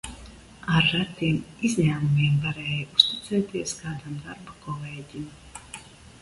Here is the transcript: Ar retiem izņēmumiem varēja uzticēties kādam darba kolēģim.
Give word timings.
Ar 0.77 0.85
retiem 0.93 1.35
izņēmumiem 1.69 2.39
varēja 2.45 2.87
uzticēties 2.95 3.75
kādam 3.83 4.17
darba 4.25 4.57
kolēģim. 4.65 5.29